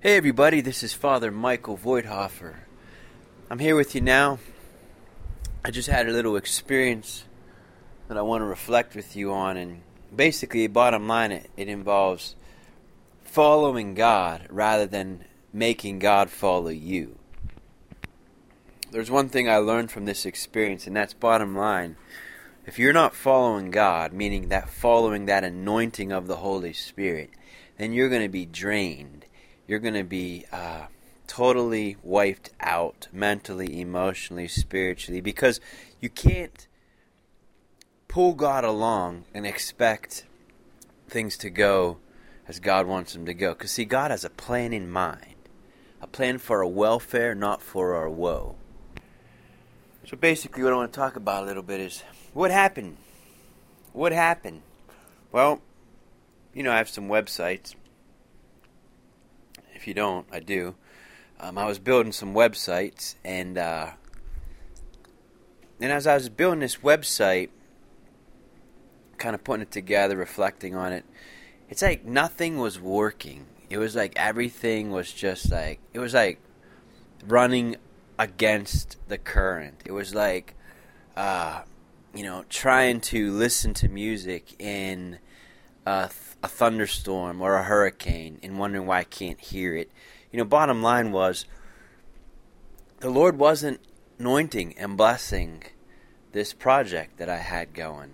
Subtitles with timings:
[0.00, 2.54] Hey everybody, this is Father Michael Voigthofer.
[3.50, 4.38] I'm here with you now.
[5.64, 7.24] I just had a little experience
[8.06, 9.82] that I want to reflect with you on, and
[10.14, 12.36] basically, bottom line, it, it involves
[13.24, 17.18] following God rather than making God follow you.
[18.92, 21.96] There's one thing I learned from this experience, and that's bottom line.
[22.66, 27.30] If you're not following God, meaning that following that anointing of the Holy Spirit,
[27.78, 29.24] then you're going to be drained
[29.68, 30.86] you're going to be uh,
[31.28, 35.60] totally wiped out mentally, emotionally, spiritually, because
[36.00, 36.66] you can't
[38.08, 40.24] pull God along and expect
[41.06, 41.98] things to go
[42.48, 43.52] as God wants them to go.
[43.52, 45.34] Because, see, God has a plan in mind
[46.00, 48.54] a plan for our welfare, not for our woe.
[50.06, 52.96] So, basically, what I want to talk about a little bit is what happened?
[53.92, 54.62] What happened?
[55.32, 55.60] Well,
[56.54, 57.74] you know, I have some websites
[59.78, 60.74] if you don't, I do.
[61.38, 63.90] Um, I was building some websites, and uh,
[65.80, 67.50] and as I was building this website,
[69.18, 71.04] kind of putting it together, reflecting on it,
[71.70, 73.46] it's like nothing was working.
[73.70, 76.40] It was like everything was just like it was like
[77.24, 77.76] running
[78.18, 79.80] against the current.
[79.84, 80.54] It was like,
[81.16, 81.62] uh,
[82.12, 85.20] you know, trying to listen to music in
[85.88, 86.10] a,
[86.42, 89.90] a thunderstorm or a hurricane and wondering why I can't hear it.
[90.30, 91.46] You know, bottom line was
[93.00, 93.80] the Lord wasn't
[94.18, 95.64] anointing and blessing
[96.32, 98.10] this project that I had going.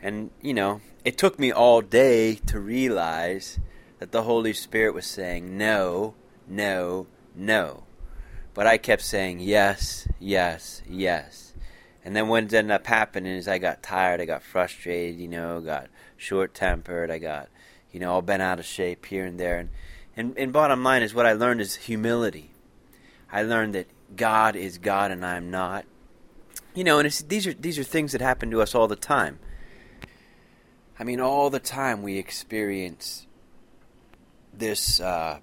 [0.00, 3.58] And, you know, it took me all day to realize
[3.98, 6.14] that the Holy Spirit was saying no,
[6.48, 7.82] no, no.
[8.54, 11.49] But I kept saying yes, yes, yes.
[12.04, 15.60] And then what ended up happening is I got tired, I got frustrated, you know,
[15.60, 17.48] got short tempered, I got,
[17.92, 19.58] you know, all bent out of shape here and there.
[19.58, 19.68] And,
[20.16, 22.52] and, and bottom line is what I learned is humility.
[23.30, 25.84] I learned that God is God and I am not.
[26.74, 29.40] You know, and these are these are things that happen to us all the time.
[30.98, 33.26] I mean, all the time we experience
[34.52, 35.40] this uh,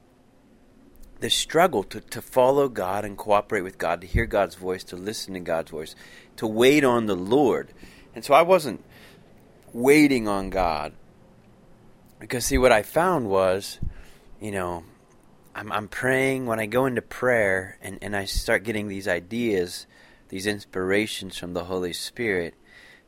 [1.20, 4.96] this struggle to, to follow God and cooperate with God, to hear God's voice, to
[4.96, 5.96] listen to God's voice,
[6.38, 7.74] to wait on the Lord.
[8.14, 8.84] And so I wasn't
[9.74, 10.94] waiting on God.
[12.20, 13.80] Because, see, what I found was,
[14.40, 14.84] you know,
[15.56, 19.88] I'm, I'm praying when I go into prayer and, and I start getting these ideas,
[20.30, 22.56] these inspirations from the Holy Spirit,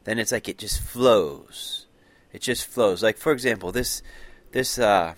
[0.03, 1.87] then it's like it just flows.
[2.31, 3.01] It just flows.
[3.01, 4.01] Like, for example, this,
[4.51, 5.15] this, uh,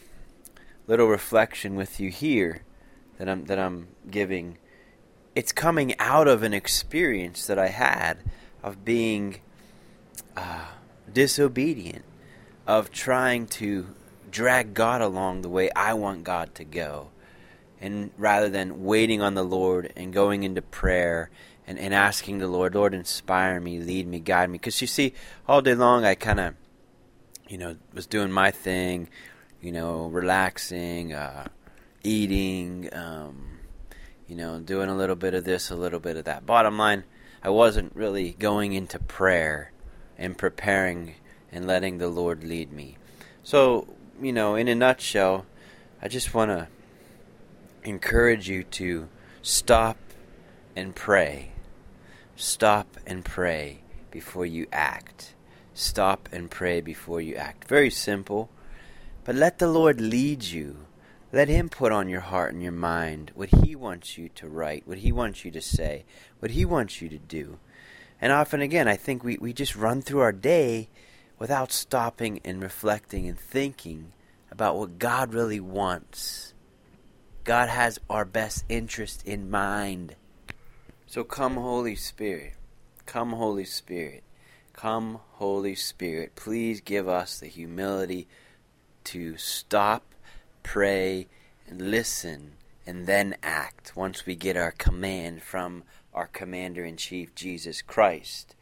[0.87, 2.63] little reflection with you here
[3.21, 4.57] that I'm that I'm giving,
[5.35, 8.17] it's coming out of an experience that I had
[8.63, 9.41] of being
[10.35, 10.65] uh,
[11.13, 12.03] disobedient,
[12.65, 13.85] of trying to
[14.31, 17.11] drag God along the way I want God to go,
[17.79, 21.29] and rather than waiting on the Lord and going into prayer
[21.67, 24.57] and, and asking the Lord, Lord, inspire me, lead me, guide me.
[24.57, 25.13] Because you see,
[25.47, 26.55] all day long I kind of,
[27.47, 29.09] you know, was doing my thing,
[29.61, 31.13] you know, relaxing.
[31.13, 31.49] Uh,
[32.03, 33.59] eating, um,
[34.27, 36.45] you know, doing a little bit of this, a little bit of that.
[36.45, 37.03] Bottom line,
[37.43, 39.71] I wasn't really going into prayer
[40.17, 41.15] and preparing
[41.51, 42.97] and letting the Lord lead me.
[43.43, 43.87] So,
[44.21, 45.45] you know, in a nutshell,
[46.01, 46.67] I just want to
[47.83, 49.09] encourage you to
[49.41, 49.97] stop
[50.75, 51.51] and pray.
[52.35, 53.79] Stop and pray
[54.11, 55.33] before you act.
[55.73, 57.67] Stop and pray before you act.
[57.67, 58.49] Very simple,
[59.23, 60.85] but let the Lord lead you
[61.31, 64.87] let Him put on your heart and your mind what He wants you to write,
[64.87, 66.05] what He wants you to say,
[66.39, 67.57] what He wants you to do.
[68.19, 70.89] And often again, I think we, we just run through our day
[71.39, 74.13] without stopping and reflecting and thinking
[74.51, 76.53] about what God really wants.
[77.43, 80.15] God has our best interest in mind.
[81.07, 82.53] So come, Holy Spirit.
[83.07, 84.23] Come, Holy Spirit.
[84.73, 86.35] Come, Holy Spirit.
[86.35, 88.27] Please give us the humility
[89.05, 90.13] to stop
[90.63, 91.27] pray,
[91.67, 92.53] and listen,
[92.85, 95.83] and then act once we get our command from
[96.13, 98.55] our Commander in Chief, Jesus Christ.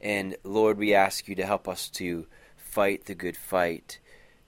[0.00, 2.26] And Lord, we ask you to help us to
[2.56, 3.98] fight the good fight,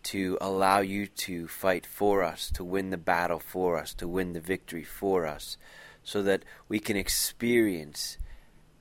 [0.05, 4.33] to allow you to fight for us, to win the battle for us, to win
[4.33, 5.57] the victory for us,
[6.03, 8.19] so that we can experience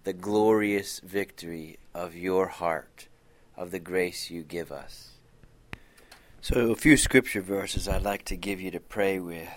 [0.04, 3.08] the glorious victory of your heart,
[3.56, 5.13] of the grace you give us.
[6.44, 9.48] So, a few scripture verses I'd like to give you to pray with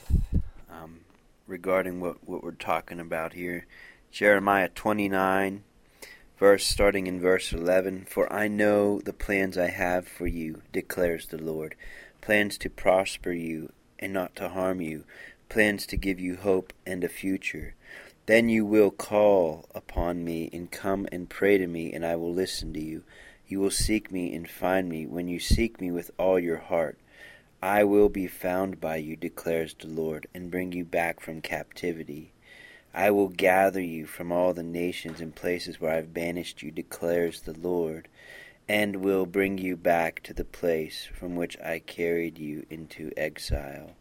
[0.71, 1.01] um,
[1.45, 3.67] regarding what, what we're talking about here.
[4.13, 5.65] Jeremiah 29,
[6.39, 11.27] verse starting in verse 11 For I know the plans I have for you, declares
[11.27, 11.75] the Lord
[12.21, 15.03] plans to prosper you and not to harm you,
[15.49, 17.75] plans to give you hope and a future.
[18.27, 22.33] Then you will call upon me and come and pray to me, and I will
[22.33, 23.03] listen to you.
[23.49, 26.99] You will seek me and find me when you seek me with all your heart.
[27.63, 32.33] I will be found by you, declares the Lord, and bring you back from captivity.
[32.93, 36.71] I will gather you from all the nations and places where I have banished you,
[36.71, 38.09] declares the Lord,
[38.69, 43.93] and will bring you back to the place from which I carried you into exile.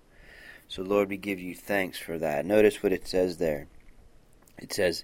[0.68, 2.46] So, Lord, we give you thanks for that.
[2.46, 3.68] Notice what it says there.
[4.58, 5.04] It says,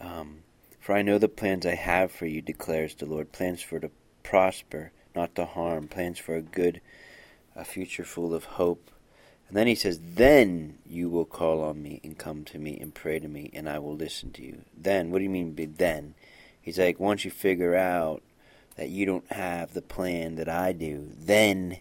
[0.00, 0.42] um,
[0.82, 3.92] For I know the plans I have for you, declares the Lord plans for to
[4.24, 6.80] prosper, not to harm, plans for a good,
[7.54, 8.90] a future full of hope.
[9.46, 12.92] And then he says, Then you will call on me and come to me and
[12.92, 14.62] pray to me, and I will listen to you.
[14.76, 16.16] Then, what do you mean by then?
[16.60, 18.20] He's like, Once you figure out
[18.74, 21.78] that you don't have the plan that I do, then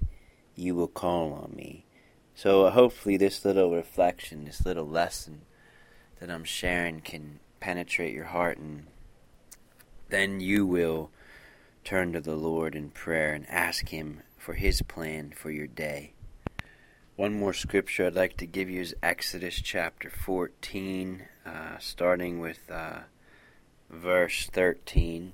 [0.56, 1.86] you will call on me.
[2.36, 5.42] So hopefully, this little reflection, this little lesson
[6.20, 8.88] that I'm sharing can penetrate your heart, and
[10.10, 11.10] then you will
[11.86, 16.12] turn to the Lord in prayer and ask Him for His plan for your day.
[17.16, 22.60] One more scripture I'd like to give you is Exodus chapter 14, uh, starting with
[22.70, 23.02] uh,
[23.90, 25.34] verse 13.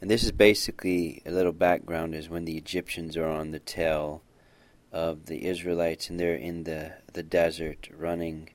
[0.00, 4.22] And this is basically a little background is when the Egyptians are on the tail
[4.92, 8.50] of the Israelites and they're in the, the desert running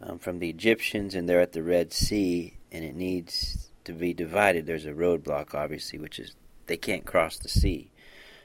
[0.00, 4.12] um, from the Egyptians and they're at the Red Sea and it needs to be
[4.12, 4.66] divided.
[4.66, 6.34] There's a roadblock, obviously, which is
[6.66, 7.90] they can't cross the sea.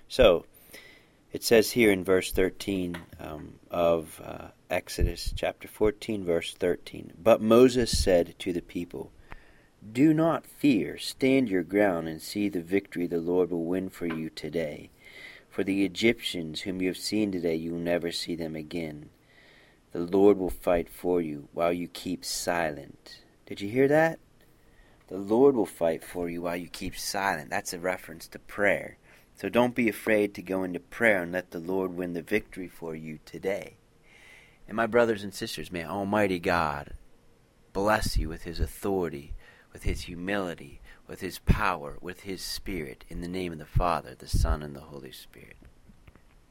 [0.07, 0.45] So
[1.33, 7.41] it says here in verse 13 um, of uh, Exodus chapter 14, verse 13 But
[7.41, 9.11] Moses said to the people,
[9.91, 14.05] Do not fear, stand your ground and see the victory the Lord will win for
[14.05, 14.89] you today.
[15.49, 19.09] For the Egyptians whom you have seen today, you will never see them again.
[19.91, 23.19] The Lord will fight for you while you keep silent.
[23.45, 24.19] Did you hear that?
[25.07, 27.49] The Lord will fight for you while you keep silent.
[27.49, 28.97] That's a reference to prayer.
[29.35, 32.69] So don't be afraid to go into prayer and let the Lord win the victory
[32.69, 33.75] for you today.
[34.67, 36.93] And my brothers and sisters, may Almighty God
[37.73, 39.33] bless you with His authority,
[39.73, 44.15] with His humility, with His power, with His Spirit, in the name of the Father,
[44.15, 45.57] the Son, and the Holy Spirit.